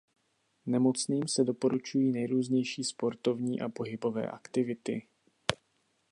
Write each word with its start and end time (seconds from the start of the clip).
Nemocným 0.65 1.27
se 1.27 1.43
doporučují 1.43 2.11
nejrůznější 2.11 2.83
sportovní 2.83 3.61
a 3.61 3.69
pohybové 3.69 4.27
aktivity. 4.29 5.07